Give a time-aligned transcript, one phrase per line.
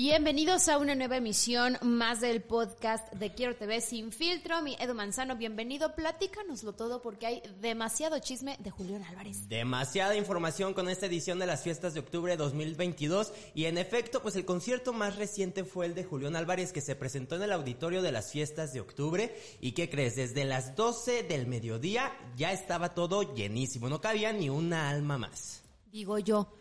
[0.00, 4.62] Bienvenidos a una nueva emisión más del podcast de Quiero TV Sin Filtro.
[4.62, 5.96] Mi Edu Manzano, bienvenido.
[5.96, 9.48] Platícanoslo todo porque hay demasiado chisme de Julián Álvarez.
[9.48, 14.22] Demasiada información con esta edición de las fiestas de octubre de 2022 y en efecto,
[14.22, 17.50] pues el concierto más reciente fue el de Julián Álvarez que se presentó en el
[17.50, 20.14] auditorio de las fiestas de octubre y ¿qué crees?
[20.14, 25.64] Desde las 12 del mediodía ya estaba todo llenísimo, no cabía ni una alma más.
[25.90, 26.54] Digo yo,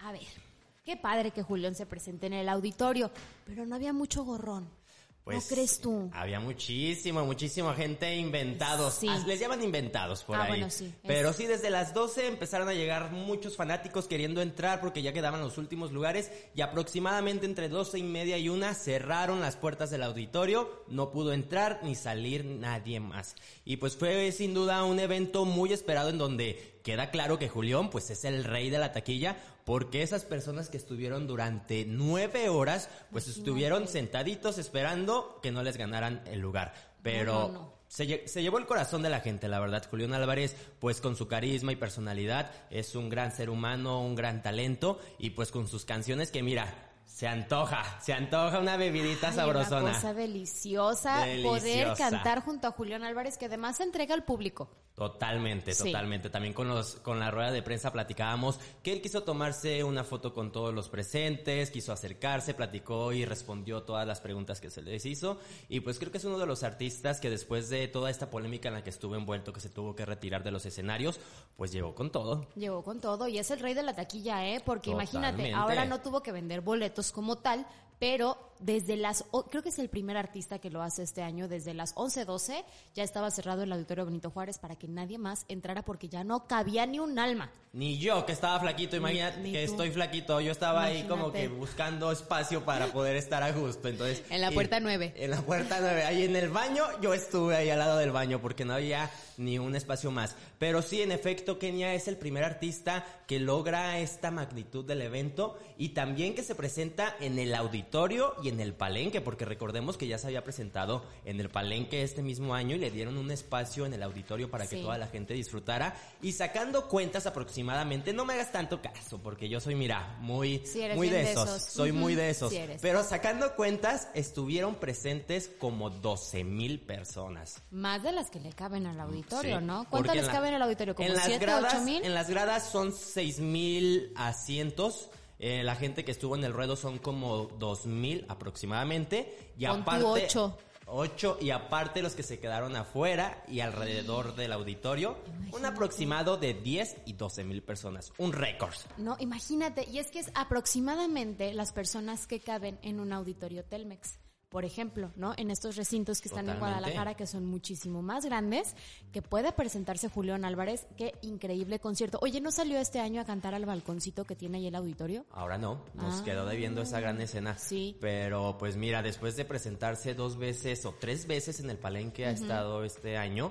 [0.00, 0.51] a ver,
[0.84, 3.10] Qué padre que Julián se presente en el auditorio,
[3.46, 4.64] pero no había mucho gorrón.
[4.64, 6.10] ¿No Pues, crees tú?
[6.12, 8.94] Había muchísima, muchísima gente inventados.
[8.94, 9.06] Sí.
[9.08, 10.48] Ah, Les llaman inventados por Ah, ahí.
[10.48, 14.80] bueno, sí, Pero es- sí, desde las 12 empezaron a llegar muchos fanáticos queriendo entrar
[14.80, 19.38] porque ya quedaban los últimos lugares y aproximadamente entre 12 y media y una cerraron
[19.40, 20.82] las puertas del auditorio.
[20.88, 23.36] No pudo entrar ni salir nadie más.
[23.64, 27.90] Y pues fue sin duda un evento muy esperado en donde queda claro que Julián
[27.90, 32.88] pues es el rey de la taquilla porque esas personas que estuvieron durante nueve horas
[33.10, 36.74] pues estuvieron sentaditos esperando que no les ganaran el lugar.
[37.02, 37.82] Pero No, no, no.
[37.88, 39.86] Se, se llevó el corazón de la gente, la verdad.
[39.90, 44.42] Julián Álvarez, pues con su carisma y personalidad, es un gran ser humano, un gran
[44.42, 49.34] talento y pues con sus canciones que mira, se antoja, se antoja una bebidita Ay,
[49.34, 49.82] sabrosona.
[49.82, 54.70] Una cosa deliciosa, poder cantar junto a Julián Álvarez, que además se entrega al público.
[54.94, 55.84] Totalmente, Sí.
[55.84, 56.28] totalmente.
[56.28, 60.34] También con los, con la rueda de prensa platicábamos que él quiso tomarse una foto
[60.34, 65.06] con todos los presentes, quiso acercarse, platicó y respondió todas las preguntas que se les
[65.06, 65.38] hizo.
[65.70, 68.68] Y pues creo que es uno de los artistas que después de toda esta polémica
[68.68, 71.20] en la que estuvo envuelto, que se tuvo que retirar de los escenarios,
[71.56, 72.46] pues llegó con todo.
[72.54, 74.60] Llegó con todo y es el rey de la taquilla, ¿eh?
[74.64, 77.66] Porque imagínate, ahora no tuvo que vender boletos como tal,
[77.98, 81.74] pero desde las, creo que es el primer artista que lo hace este año, desde
[81.74, 86.08] las 11.12 ya estaba cerrado el auditorio Benito Juárez para que nadie más entrara porque
[86.08, 87.50] ya no cabía ni un alma.
[87.72, 89.72] Ni yo, que estaba flaquito, imagínate ni que tú.
[89.72, 94.22] estoy flaquito, yo estaba ahí como que buscando espacio para poder estar a gusto, entonces...
[94.30, 95.12] En la y- puerta nueve.
[95.16, 98.40] En la puerta 9, ahí en el baño, yo estuve ahí al lado del baño
[98.40, 100.36] porque no había ni un espacio más.
[100.58, 105.58] Pero sí, en efecto, Kenia es el primer artista que logra esta magnitud del evento
[105.78, 110.06] y también que se presenta en el auditorio y en el palenque, porque recordemos que
[110.06, 113.86] ya se había presentado en el palenque este mismo año y le dieron un espacio
[113.86, 114.82] en el auditorio para que Sí.
[114.82, 115.94] toda la gente disfrutara.
[116.22, 120.80] Y sacando cuentas aproximadamente, no me hagas tanto caso, porque yo soy, mira, muy, Sí,
[120.82, 121.62] eres muy de de esos.
[121.62, 122.50] Soy muy de esos.
[122.52, 122.60] sí.
[122.80, 127.62] Pero sacando cuentas, estuvieron presentes como 12 mil personas.
[127.70, 129.86] Más de las que le caben al auditorio, ¿no?
[129.88, 130.94] ¿Cuánto en les la- cabe en el auditorio?
[130.94, 132.04] ¿Como en las 7, gradas, 8 mil?
[132.04, 135.10] En las gradas son 6 mil asientos.
[135.44, 139.52] Eh, la gente que estuvo en el ruedo son como 2 mil aproximadamente.
[139.58, 140.04] Y aparte...
[140.04, 140.56] ocho.
[140.86, 145.16] 8 y aparte los que se quedaron afuera y alrededor del auditorio,
[145.52, 148.12] un aproximado de 10 y 12 mil personas.
[148.18, 148.74] Un récord.
[148.98, 154.18] No, imagínate, y es que es aproximadamente las personas que caben en un auditorio Telmex.
[154.52, 155.32] Por ejemplo, ¿no?
[155.36, 156.58] En estos recintos que están en.
[156.58, 158.76] Guadalajara, que son muchísimo más grandes,
[159.10, 160.86] que puede presentarse Julián Álvarez.
[160.96, 162.18] Qué increíble concierto.
[162.22, 165.24] Oye, ¿no salió este año a cantar al balconcito que tiene ahí el auditorio?
[165.32, 166.24] Ahora no, nos Ah.
[166.24, 167.56] quedó debiendo esa gran escena.
[167.58, 167.96] Sí.
[168.00, 172.30] Pero pues mira, después de presentarse dos veces o tres veces en el palenque ha
[172.30, 173.50] estado este año,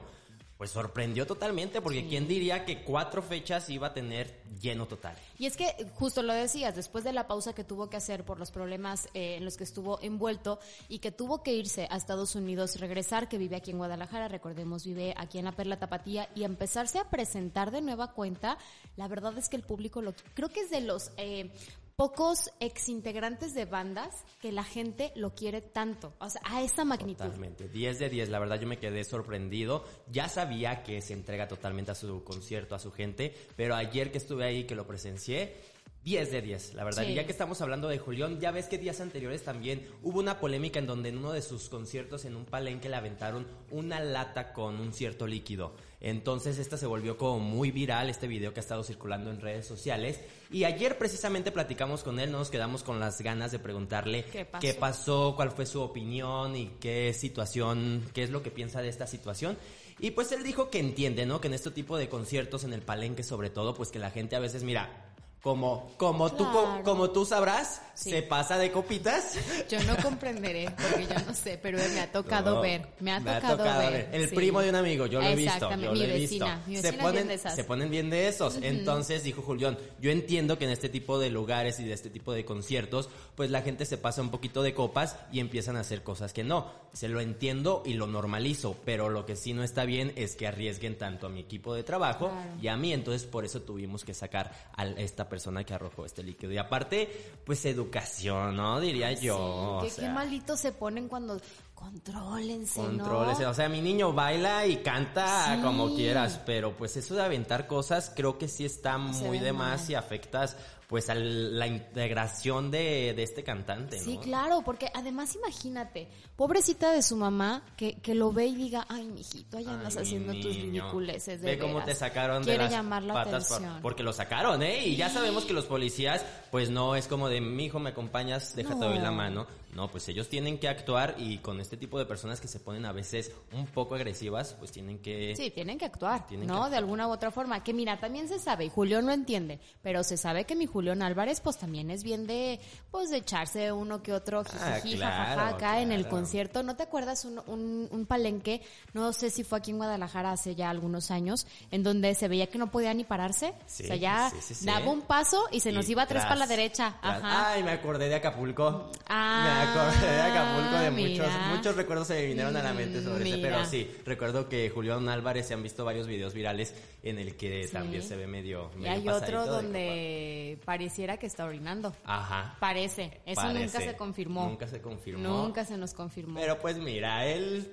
[0.62, 5.18] pues sorprendió totalmente porque quién diría que cuatro fechas iba a tener lleno total.
[5.40, 8.38] Y es que, justo lo decías, después de la pausa que tuvo que hacer por
[8.38, 12.36] los problemas eh, en los que estuvo envuelto y que tuvo que irse a Estados
[12.36, 16.44] Unidos, regresar, que vive aquí en Guadalajara, recordemos, vive aquí en la Perla Tapatía, y
[16.44, 18.60] empezarse a presentar de nueva cuenta,
[18.98, 21.50] la verdad es que el público lo, creo que es de los, eh,
[21.96, 27.26] pocos exintegrantes de bandas que la gente lo quiere tanto, o sea, a esta magnitud.
[27.26, 31.48] Totalmente, 10 de 10, la verdad yo me quedé sorprendido, ya sabía que se entrega
[31.48, 35.56] totalmente a su concierto, a su gente, pero ayer que estuve ahí, que lo presencié,
[36.04, 37.04] 10 de 10, la verdad.
[37.04, 37.12] Sí.
[37.12, 40.40] Y ya que estamos hablando de Julián, ya ves que días anteriores también hubo una
[40.40, 44.52] polémica en donde en uno de sus conciertos en un palenque le aventaron una lata
[44.52, 45.76] con un cierto líquido.
[46.00, 49.68] Entonces esta se volvió como muy viral, este video que ha estado circulando en redes
[49.68, 50.20] sociales.
[50.50, 54.44] Y ayer precisamente platicamos con él, no nos quedamos con las ganas de preguntarle ¿Qué
[54.46, 54.62] pasó?
[54.62, 58.90] qué pasó, cuál fue su opinión y qué situación, qué es lo que piensa de
[58.90, 59.56] esta situación.
[60.00, 61.40] Y pues él dijo que entiende, ¿no?
[61.40, 64.36] Que en este tipo de conciertos, en el palenque sobre todo, pues que la gente
[64.36, 65.11] a veces, mira,
[65.42, 66.46] como, como tú,
[66.84, 68.10] como tú sabrás, Sí.
[68.10, 69.36] se pasa de copitas.
[69.70, 73.20] Yo no comprenderé, porque yo no sé, pero me ha tocado No, ver, me ha
[73.20, 74.10] tocado, ver.
[74.12, 74.36] El sí.
[74.36, 76.70] primo de un amigo, yo lo he visto, yo mi lo he vecina, visto.
[76.70, 77.56] mi se vecina ponen, de esas.
[77.56, 78.58] se ponen bien de esos.
[78.62, 82.34] Entonces dijo Julián, yo entiendo que en este tipo de lugares y de este tipo
[82.34, 86.02] de conciertos, pues la gente se pasa un poquito de copas y empiezan a hacer
[86.02, 86.72] cosas que no.
[86.94, 90.48] Se lo entiendo y lo normalizo, pero lo que sí no está bien es que
[90.48, 92.50] arriesguen tanto a mi equipo de trabajo Claro.
[92.62, 96.22] y a mí, entonces por eso tuvimos que sacar a esta persona que arrojó este
[96.22, 96.52] líquido.
[96.52, 97.10] Y aparte,
[97.44, 98.80] pues educación, ¿no?
[98.80, 99.80] Diría yo.
[99.82, 101.40] Sí, o que qué malitos se ponen cuando
[101.74, 102.88] contrólense, ¿no?
[102.90, 105.62] Controles, o sea, mi niño baila y canta Sí.
[105.64, 109.52] como quieras, pero pues eso de aventar cosas creo que sí está Se muy de
[109.54, 110.56] más y afectas
[110.92, 114.04] pues a la integración de, de este cantante, ¿no?
[114.04, 118.86] Sí, claro, porque además imagínate, pobrecita de su mamá, que, que lo ve y diga,
[118.90, 121.86] ay, mijito, ahí andas Ay, haciendo tus ridiculeces de Ve cómo veras".
[121.88, 123.82] te sacaron Quiere de las llamar la patas por- atención.
[123.82, 124.86] porque lo sacaron, ¿eh?
[124.86, 128.54] Y ya sabemos que los policías, pues no es como de, mi hijo, me acompañas,
[128.54, 129.16] déjate doy la No.
[129.16, 129.48] mano.
[129.74, 132.86] No, pues ellos tienen que actuar y con este tipo de personas que se ponen
[132.86, 135.34] a veces un poco agresivas, pues tienen que...
[135.36, 136.54] Sí, tienen que actuar, Tienen ¿no?
[136.54, 136.72] que actuar.
[136.72, 137.64] De alguna u otra forma.
[137.64, 141.02] Que mira, también se sabe, y Julián lo entiende, pero se sabe que mi Julián
[141.02, 142.60] Álvarez, pues también es bien de,
[142.92, 146.64] pues de echarse uno que otro Ah, claro, jajaja, acá en el concierto.
[146.64, 148.62] ¿No te acuerdas un, un, un palenque?
[148.94, 152.48] No sé si fue aquí en Guadalajara hace ya algunos años, en donde se veía
[152.48, 153.54] que no podía ni pararse.
[153.68, 154.66] Sí, o sea, ya sí, sí, sí.
[154.66, 156.98] daba un paso y se nos iba tres para la derecha.
[157.02, 157.24] tras.
[157.24, 157.52] Ajá.
[157.54, 158.92] Ay, me acordé de Acapulco.
[159.08, 163.24] Ah, acordé de Acapulco, de muchos, muchos recuerdos se me vinieron a la mente sobre.
[163.24, 163.38] Mira.
[163.42, 166.74] Pero sí, recuerdo que Julián Álvarez se han visto varios videos virales
[167.04, 167.74] en el que Sí.
[167.74, 168.72] también se ve medio.
[168.80, 171.96] Y hay otro de donde pareciera que está orinando.
[172.06, 172.56] Ajá.
[172.60, 173.22] Parece.
[173.26, 174.46] Eso nunca se confirmó.
[174.48, 175.28] Nunca se confirmó.
[175.28, 176.40] Nunca se nos confirmó.
[176.40, 177.72] Pero pues mira, él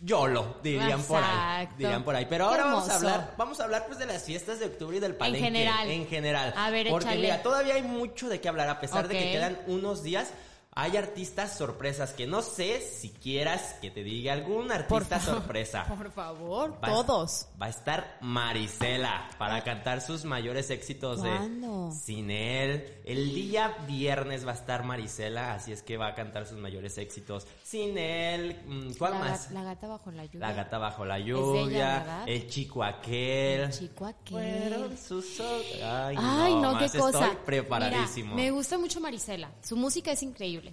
[0.00, 1.68] YOLO, dirían por ahí.
[1.78, 2.26] Dirían por ahí.
[2.28, 5.00] Pero ahora vamos a hablar, vamos a hablar pues de las fiestas de octubre y
[5.00, 5.46] del palenque.
[5.46, 5.90] general.
[5.90, 6.52] En general.
[6.56, 7.22] A ver, Porque échale.
[7.22, 10.32] mira, todavía hay mucho de qué hablar, a pesar de que quedan unos días.
[10.76, 15.84] Hay artistas sorpresas que no sé si quieras que te diga algún artista sorpresa.
[15.88, 17.46] Por favor, Va a- todos.
[17.62, 21.90] Va a estar Marisela para cantar sus mayores éxitos ¿Cuándo?
[21.90, 22.92] de Sin él.
[23.04, 26.98] El día viernes va a estar Marisela, así es que va a cantar sus mayores
[26.98, 27.46] éxitos.
[27.62, 29.50] Sin él, mm, ¿cuál la, más?
[29.50, 30.40] ga- la gata bajo la lluvia.
[30.48, 33.60] La gata bajo la lluvia, el chico aquel.
[33.60, 34.98] El chico aquel.
[34.98, 35.40] Sus.
[35.40, 37.26] Ay, Ay, no, qué más cosa.
[37.26, 38.34] Estoy preparadísimo.
[38.34, 39.50] Mira, me gusta mucho Marisela.
[39.62, 40.63] Su música es increíble.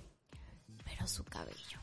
[1.02, 1.82] Pero su cabello.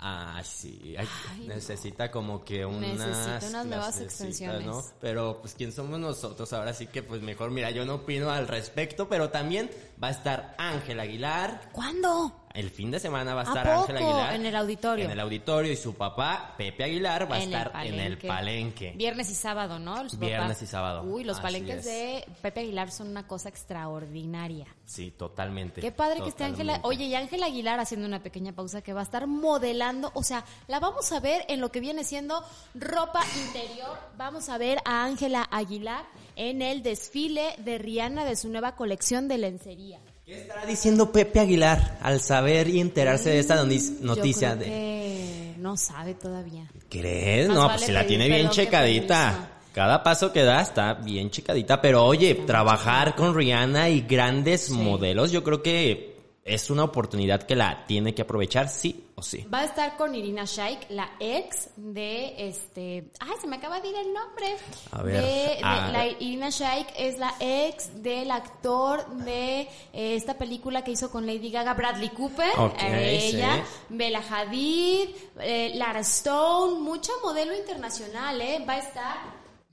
[0.00, 0.94] Ah, sí.
[0.96, 4.64] Ay, Ay, necesita como que unas, Necesita unas nuevas extensiones.
[4.64, 4.84] ¿no?
[5.00, 8.46] Pero pues quién somos nosotros ahora sí que pues mejor, mira, yo no opino al
[8.46, 9.70] respecto, pero también
[10.02, 11.70] va a estar Ángel Aguilar.
[11.72, 12.44] ¿Cuándo?
[12.54, 13.96] El fin de semana va a ¿A estar Ángel?
[13.96, 14.34] Aguilar.
[14.34, 15.04] En el auditorio.
[15.04, 18.18] En el auditorio y su papá, Pepe Aguilar, va a En el estar en el
[18.18, 18.92] palenque.
[18.96, 20.04] Viernes y sábado, ¿no?
[20.18, 21.02] Viernes y sábado.
[21.02, 21.84] Uy, los Así palenques es.
[21.84, 24.66] de Pepe Aguilar son una cosa extraordinaria.
[24.84, 25.80] Sí, totalmente.
[25.80, 26.80] Qué padre que esté Ángela.
[26.82, 30.10] Oye, y Ángela Aguilar haciendo una pequeña pausa que va a estar modelando.
[30.14, 32.42] O sea, la vamos a ver en lo que viene siendo
[32.74, 33.98] ropa interior.
[34.16, 36.04] Vamos a ver a Ángela Aguilar
[36.36, 40.00] en el desfile de Rihanna de su nueva colección de lencería.
[40.28, 44.54] ¿Qué estará diciendo Pepe Aguilar al saber y enterarse de esta Mm, Yo noticia?
[44.58, 46.70] creo que no sabe todavía.
[46.90, 47.48] ¿Crees?
[47.48, 49.52] Más No, vale pues si la tiene bien checadita.
[49.72, 51.80] Cada paso que da está bien checadita.
[51.80, 56.17] Pero oye, trabajar con Rihanna y grandes modelos, yo creo que
[56.48, 59.46] es una oportunidad que la tiene que aprovechar sí o sí.
[59.52, 63.10] Va a estar con Irina Shayk, la ex de este.
[63.20, 64.56] Ay, se me acaba de ir el nombre.
[64.92, 66.16] A ver, De, de- a la ver.
[66.20, 71.50] Irina Shayk es la ex del actor de eh, esta película que hizo con Lady
[71.50, 72.50] Gaga, Bradley Cooper.
[72.58, 73.84] Ok, eh, ella, sí.
[73.90, 75.08] Bella Hadid,
[75.40, 78.64] eh, Lara Stone, mucha modelo internacional, ¿eh?
[78.68, 79.16] Va a estar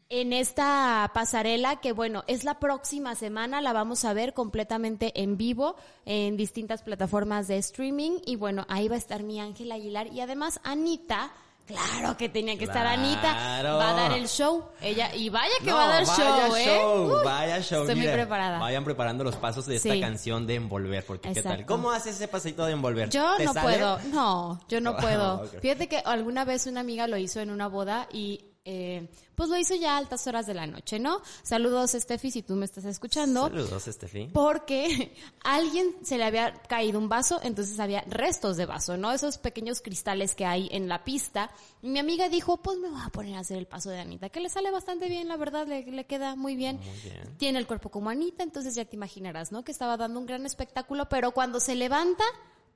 [0.09, 5.35] en esta pasarela que bueno, es la próxima semana, la vamos a ver completamente en
[5.37, 5.75] vivo
[6.05, 10.21] en distintas plataformas de streaming y bueno, ahí va a estar mi Ángel Aguilar y
[10.21, 11.31] además Anita,
[11.65, 15.71] claro que tenía que estar Anita, va a dar el show, ella y vaya que
[15.71, 16.65] No, va a dar vaya show, ¿eh?
[16.65, 17.81] show, Uy, vaya show.
[17.81, 18.59] Estoy muy preparada.
[18.59, 19.99] Vayan preparando los pasos de esta Sí.
[19.99, 21.65] canción de Envolver, porque qué tal.
[21.65, 23.09] ¿Cómo haces ese pasito de Envolver?
[23.09, 23.77] Yo ¿Te no sale?
[23.77, 25.47] puedo, no, yo no puedo.
[25.63, 29.57] Fíjate que alguna vez una amiga lo hizo en una boda y eh, pues lo
[29.57, 31.21] hizo ya a altas horas de la noche, ¿no?
[31.43, 33.43] Saludos, Steffi, si tú me estás escuchando.
[33.43, 34.29] Saludos, Estefi.
[34.33, 39.11] Porque a alguien se le había caído un vaso, entonces había restos de vaso, ¿no?
[39.11, 41.51] Esos pequeños cristales que hay en la pista.
[41.83, 44.29] Y mi amiga dijo, pues me voy a poner a hacer el paso de Anita,
[44.29, 46.77] que le sale bastante bien, la verdad, le, le queda muy bien.
[46.77, 47.37] Muy bien.
[47.37, 49.63] Tiene el cuerpo como Anita, entonces ya te imaginarás, ¿no?
[49.63, 52.23] Que estaba dando un gran espectáculo, pero cuando se levanta,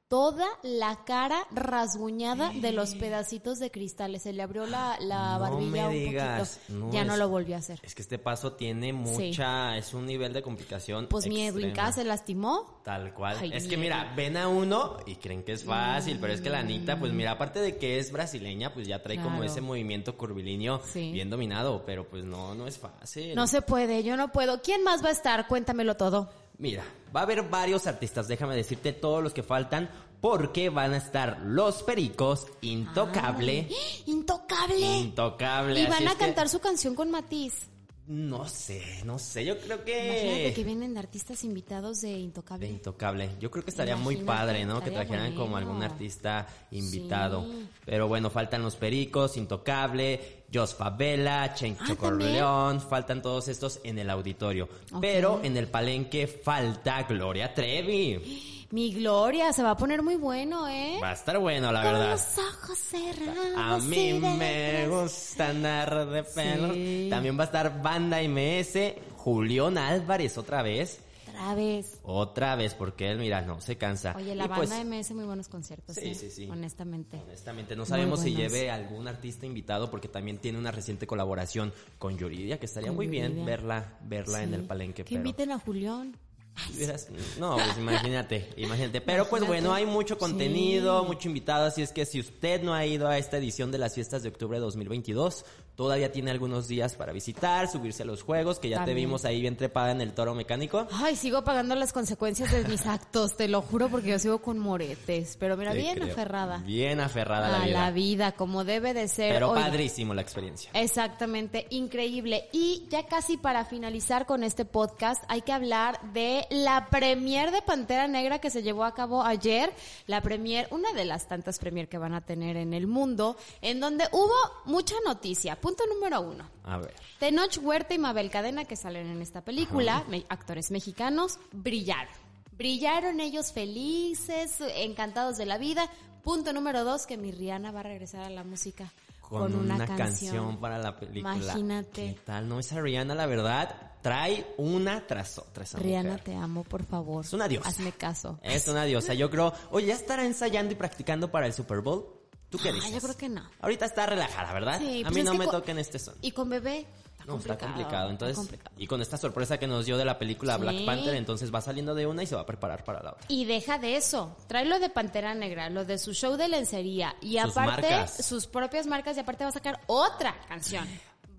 [0.10, 4.24] toda la cara rasguñada de los pedacitos de cristales.
[4.24, 6.80] Se le abrió la, la No barbilla me un digas, poquito.
[6.88, 7.80] no ya no lo volvió a hacer.
[7.84, 11.08] Es que este paso tiene mucha, es un nivel de complicación.
[11.08, 11.74] Pues mi Edwin.
[11.74, 12.82] K se lastimó.
[12.84, 13.38] Tal cual.
[13.40, 16.42] Ay, es que mi mira, ven a uno y creen que es fácil, pero es
[16.42, 19.62] que la Anita, pues mira, aparte de que es brasileña, pues ya trae como ese
[19.62, 21.12] movimiento curvilíneo Sí.
[21.12, 23.36] bien dominado, pero pues no, no es fácil.
[23.36, 24.62] No se puede, yo no puedo.
[24.64, 25.48] ¿Quién más va a estar?
[25.48, 26.30] Cuéntamelo todo.
[26.60, 26.84] Mira,
[27.16, 29.90] va a haber varios artistas, déjame decirte todos los que faltan,
[30.22, 33.68] porque van a estar Los Pericos, Intocable,
[34.06, 34.98] Intocable.
[34.98, 35.80] Intocable.
[35.82, 37.70] Y van a que- cantar su canción con Matiz.
[38.10, 40.64] No sé, no sé, yo creo Imagínate que que...
[40.64, 42.66] vienen artistas invitados de Intocable.
[42.66, 43.30] De Intocable.
[43.40, 44.82] Yo creo que estaría muy padre, ¿no?
[44.82, 47.44] Que trajeran como algún artista invitado.
[47.44, 47.68] Sí.
[47.86, 54.00] Pero bueno, faltan los Pericos, Intocable, Jos Favela, Chencho Ah, Corleón, faltan todos estos en
[54.00, 54.68] el auditorio.
[55.00, 58.56] Pero en el palenque falta Gloria Trevi.
[58.72, 61.00] Mi Gloria, se va a poner muy bueno, ¿eh?
[61.02, 62.12] Va a estar bueno, la Con verdad.
[62.12, 63.54] los ojos cerrados.
[63.58, 66.74] A mí me gusta andar de pelo.
[66.76, 67.08] Sí.
[67.10, 71.00] También va a estar Banda MS, Julián Álvarez otra vez.
[71.32, 72.00] Otra vez.
[72.04, 74.14] Otra vez, porque él, mira, no se cansa.
[74.16, 75.96] Oye, la Y pues, banda MS muy buenos conciertos.
[75.96, 76.14] Sí, ¿eh?
[76.16, 76.48] sí, sí.
[76.52, 77.18] Honestamente.
[77.26, 82.18] Honestamente, no sabemos si lleve algún artista invitado porque también tiene una reciente colaboración con
[82.20, 85.04] Yuridia, que estaría Con muy bien verla, verla en el palenque.
[85.06, 86.16] Que pero- inviten a Julián.
[87.40, 89.02] No, pues imagínate, imagínate.
[89.02, 91.08] Pero pues bueno, hay mucho contenido, Sí.
[91.08, 93.96] mucho invitado, así es que si usted no ha ido a esta edición de las
[93.96, 95.46] fiestas de octubre de 2022,
[95.80, 99.40] todavía tiene algunos días para visitar, subirse a los juegos, que ya te vimos ahí
[99.40, 100.86] bien trepada en el toro mecánico.
[100.92, 104.60] Ay, sigo pagando las consecuencias de mis actos, te lo juro, porque yo sigo con
[104.60, 105.38] moretes.
[105.40, 106.12] Pero mira, Te bien creo.
[106.12, 106.58] aferrada.
[106.66, 107.80] Bien aferrada a la a vida.
[107.80, 109.34] la vida, como debe de ser.
[109.34, 110.70] Pero Oiga, padrísimo la experiencia.
[110.74, 112.50] Exactamente, increíble.
[112.52, 117.62] Y ya casi para finalizar con este podcast, hay que hablar de la premier de
[117.62, 119.72] Pantera Negra que se llevó a cabo ayer.
[120.08, 123.80] La premier, una de las tantas premier que van a tener en el mundo, en
[123.80, 125.56] donde hubo mucha noticia.
[125.70, 126.50] Punto número uno.
[126.64, 126.94] A ver.
[127.20, 132.12] Tenoch Huerta y Mabel Cadena, que salen en esta película, me- actores mexicanos, brillaron.
[132.54, 135.88] Brillaron ellos felices, encantados de la vida.
[136.24, 140.60] Punto número dos, que mi Rihanna va a regresar a la música Con, una, canción.
[140.60, 141.36] para la película.
[141.36, 142.16] Imagínate.
[142.16, 142.50] ¿Qué tal?
[142.50, 146.24] No, esa Rihanna, la verdad, trae una tras otra esa Rihanna, mujer.
[146.24, 147.24] te amo, por favor.
[147.24, 147.70] Es una diosa.
[147.70, 148.40] Hazme caso.
[148.42, 149.14] Es una diosa.
[149.14, 152.19] Yo creo, oye, ¿ya estará ensayando y practicando para el Super Bowl?
[152.50, 152.92] ¿Tú qué Ah, dices?
[152.92, 153.48] yo creo que no.
[153.62, 154.80] Ahorita está relajada, ¿verdad?
[154.80, 156.16] Sí, a pues mí no me toquen este son.
[156.22, 156.80] Y con bebé,
[157.12, 157.54] está No, complicado.
[157.54, 158.10] está complicado.
[158.10, 158.76] Entonces, está complicado.
[158.78, 160.62] y con esta sorpresa que nos dio de la película Sí.
[160.62, 163.26] Black Panther, entonces va saliendo de una y se va a preparar para la otra.
[163.28, 167.16] Y deja de eso, trae lo de Pantera Negra, lo de su show de lencería
[167.22, 168.26] y Sus aparte marcas.
[168.26, 170.88] sus propias marcas y aparte va a sacar otra canción.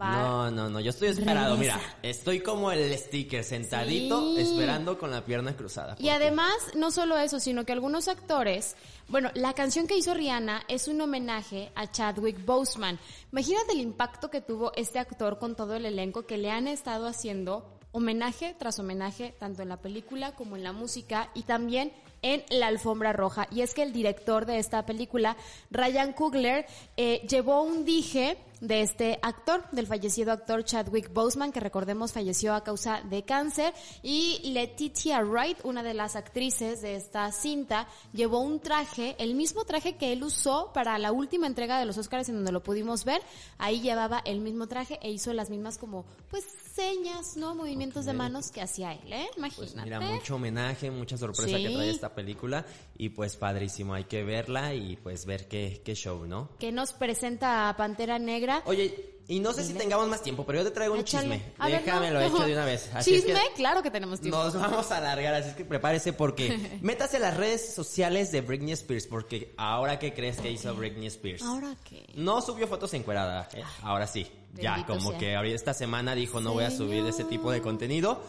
[0.00, 1.56] Va No, no, no, yo estoy esperado.
[1.56, 1.76] Regresa.
[1.76, 4.40] Mira, estoy como el sticker, sentadito, Sí.
[4.42, 5.96] esperando con la pierna cruzada.
[5.98, 8.76] Y además, no solo eso, sino que algunos actores,
[9.08, 12.98] bueno, la canción que hizo Rihanna es un homenaje a Chadwick Boseman.
[13.32, 17.06] Imagínate el impacto que tuvo este actor con todo el elenco que le han estado
[17.06, 21.92] haciendo homenaje tras homenaje, tanto en la película como en la música y también
[22.22, 23.48] en la alfombra roja.
[23.50, 25.36] Y es que el director de esta película,
[25.72, 26.66] Ryan Coogler,
[26.96, 32.54] eh, llevó un dije de este actor, del fallecido actor Chadwick Boseman, que recordemos falleció
[32.54, 38.40] a causa de cáncer, y Letitia Wright, una de las actrices de esta cinta, llevó
[38.40, 42.28] un traje, el mismo traje que él usó para la última entrega de los Oscars
[42.28, 43.22] en donde lo pudimos ver,
[43.58, 47.54] ahí llevaba el mismo traje e hizo las mismas como, pues, señas, ¿no?
[47.54, 49.26] Movimientos de manos que hacía él, ¿eh?
[49.34, 49.84] Pues Imagínate.
[49.84, 51.62] mira, mucho homenaje, mucha sorpresa Sí.
[51.64, 52.64] que trae esta película
[52.96, 56.48] y pues padrísimo, hay que verla y pues ver qué, qué show, ¿no?
[56.58, 58.49] que nos presenta a Pantera Negra.
[58.66, 61.36] Oye, y no sé si tengamos más tiempo, pero yo te traigo un Échale.
[61.36, 61.52] chisme.
[61.58, 62.18] A ver, Déjame no.
[62.18, 62.90] lo hecho de una vez.
[62.92, 63.40] Así es ¿Chisme?
[63.40, 64.42] que Claro que tenemos tiempo.
[64.42, 68.40] nos vamos a alargar, así es que prepárese porque métase a las redes sociales de
[68.40, 71.42] Britney Spears porque ahora qué crees que hizo Britney Spears.
[71.42, 72.06] ¿Ahora qué?
[72.16, 74.26] No subió fotos encuerada, eh, ahora sí.
[74.54, 75.18] Ya, como sea.
[75.20, 78.20] que ahorita esta semana dijo no voy a subir ese tipo de contenido,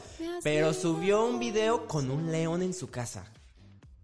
[0.43, 3.25] pero subió un video con un león en su casa.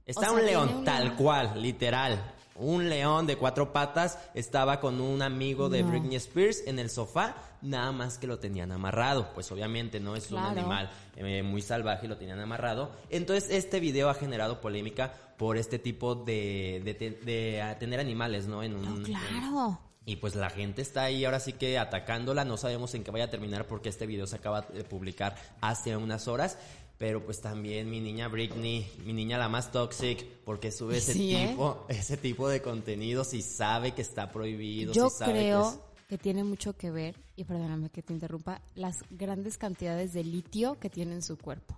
[0.03, 1.15] Está O sea, un león, un tal león.
[1.15, 2.33] cual, literal.
[2.59, 5.89] Un león de cuatro patas estaba con un amigo de No.
[5.89, 9.31] Britney Spears en el sofá, nada más que lo tenían amarrado.
[9.35, 12.91] Pues obviamente no es un animal eh, muy salvaje y lo tenían amarrado.
[13.09, 18.63] Entonces este video ha generado polémica por este tipo de, de, de, tener animales, ¿no?
[18.63, 19.79] En un, No, en- claro.
[20.03, 23.25] y pues la gente está ahí ahora sí que atacándola, no sabemos en qué vaya
[23.25, 26.57] a terminar porque este video se acaba de publicar hace unas horas.
[26.97, 31.35] Pero pues también mi niña Britney, mi niña la más toxic, porque sube ese Sí,
[31.35, 31.49] ¿eh?
[31.49, 34.93] tipo, ese tipo de contenidos y sabe que está prohibido.
[34.93, 38.13] Yo sí sabe que creo es- que, tiene mucho que ver, y perdóname que te
[38.13, 41.77] interrumpa, las grandes cantidades de litio que tiene en su cuerpo.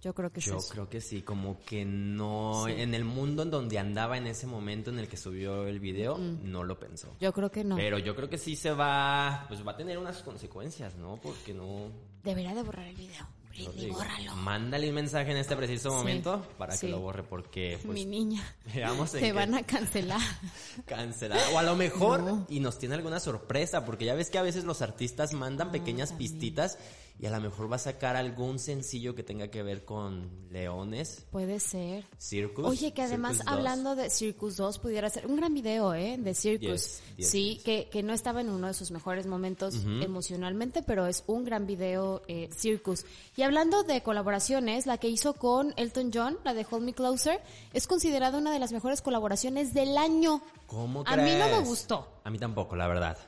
[0.00, 0.68] Yo creo que es Yo eso.
[0.72, 2.72] creo que sí, como que no, Sí.
[2.78, 6.18] en el mundo en donde andaba en ese momento en el que subió el video,
[6.18, 7.14] no lo pensó.
[7.20, 7.76] Yo creo que no.
[7.76, 11.16] Pero yo creo que sí se va, pues va a tener unas consecuencias, ¿no?
[11.22, 11.90] Porque no,
[12.24, 13.26] Debería de borrar el video.
[13.50, 14.36] Britney, bórralo.
[14.36, 16.86] Mándale un mensaje en este preciso Sí, momento para sí.
[16.86, 18.42] que lo borre porque pues Mi niña.
[18.74, 20.20] veamos Te van a cancelar.
[20.86, 22.46] cancelar o a lo mejor No.
[22.48, 26.10] y nos tiene alguna sorpresa porque ya ves que a veces los artistas mandan pequeñas
[26.10, 26.30] también.
[26.32, 26.78] pistitas
[27.20, 31.26] y a lo mejor va a sacar algún sencillo que tenga que ver con leones.
[31.30, 32.04] Puede ser.
[32.16, 32.64] Circus.
[32.64, 33.54] Oye, que además Circus 2.
[33.54, 36.16] hablando de Circus 2 pudiera ser un gran video, ¿eh?
[36.18, 37.00] De Circus.
[37.18, 41.44] Sí, que, que no estaba en uno de sus mejores momentos emocionalmente, pero es un
[41.44, 43.04] gran video eh, Circus.
[43.36, 47.40] Y hablando de colaboraciones, la que hizo con Elton John, la de Hold Me Closer,
[47.72, 50.40] es considerada una de las mejores colaboraciones del año.
[50.66, 53.18] ¿Cómo A mí no me gustó, A mí tampoco, la verdad.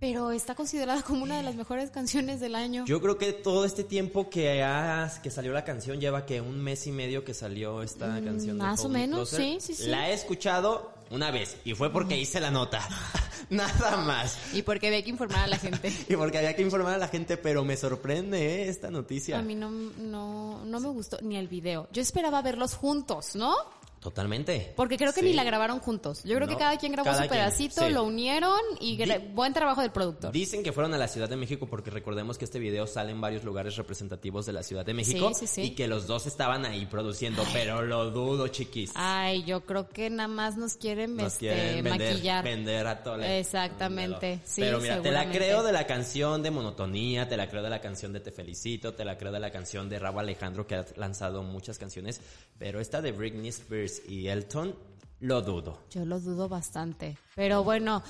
[0.00, 2.84] Pero está considerada como una de las mejores canciones del año.
[2.86, 6.58] Yo creo que todo este tiempo que, ha- que salió la canción lleva que un
[6.60, 8.56] mes y medio que salió esta canción.
[8.58, 9.86] de Mm, más o menos, sí, sí, sí.
[9.88, 12.80] La he escuchado una vez y fue porque hice la nota.
[13.50, 14.38] Nada más.
[14.54, 15.92] Y porque había que informar a la gente.
[16.08, 18.68] Y porque había que informar a la gente, pero me sorprende ¿eh?
[18.68, 19.38] esta noticia.
[19.38, 21.88] A mí no, no, no me gustó ni el video.
[21.92, 23.54] Yo esperaba verlos juntos, ¿no?
[24.00, 24.72] Totalmente.
[24.76, 25.26] Porque creo que Sí.
[25.26, 26.22] ni la grabaron juntos.
[26.24, 27.92] Yo creo que cada quien grabó cada su quien, pedacito, sí.
[27.92, 28.98] lo unieron y
[29.34, 30.32] buen trabajo del productor.
[30.32, 33.20] Dicen que fueron a la Ciudad de México porque recordemos que este video sale en
[33.20, 36.86] varios lugares representativos de la Ciudad de México Sí, y que los dos estaban ahí
[36.86, 38.92] produciendo, pero lo dudo, chiquis.
[38.94, 42.44] Ay, yo creo que nada más nos quieren, Nos este, quieren vender, maquillar.
[42.44, 43.38] vender a Tole.
[43.40, 47.70] Exactamente, Pero mira, te la creo de la canción de Monotonía, te la creo de
[47.70, 50.76] la canción de Te Felicito, te la creo de la canción de Rabo Alejandro que
[50.76, 52.20] ha lanzado muchas canciones,
[52.58, 54.76] pero esta de Britney Spears y Elton,
[55.20, 55.78] lo dudo.
[55.90, 57.16] Yo lo dudo bastante.
[57.34, 58.02] Pero bueno,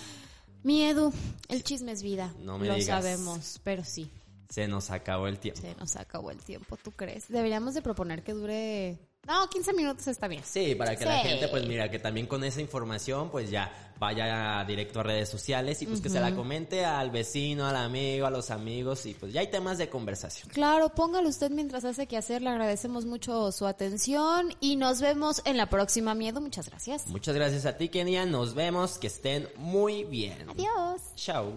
[0.63, 1.13] miedo,
[1.49, 2.33] el chisme es vida.
[2.41, 3.03] No me lo digas.
[3.03, 4.11] sabemos, pero sí,
[4.49, 5.61] Se nos acabó el tiempo.
[5.61, 7.29] se nos acabó el tiempo, ¿tú crees?
[7.29, 8.99] Deberíamos de proponer que dure...
[9.27, 10.43] No, 15 minutos está bien.
[10.45, 14.65] Sí, para que la gente, pues mira, que también con esa información, pues ya vaya
[14.65, 18.31] directo a redes sociales y pues que se la comente al vecino, al amigo, a
[18.31, 20.49] los amigos y pues ya hay temas de conversación.
[20.49, 22.41] Claro, póngalo usted mientras hace que hacer.
[22.41, 26.41] Le agradecemos mucho su atención y nos vemos en la próxima Miedo.
[26.41, 27.07] Muchas gracias.
[27.09, 28.25] Muchas gracias a ti, Kenia.
[28.25, 28.99] Nos vemos.
[28.99, 30.49] Que estén muy bien.
[30.49, 31.03] Adiós.
[31.15, 31.53] Chao.